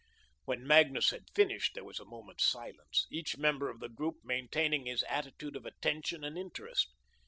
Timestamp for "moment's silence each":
2.05-3.37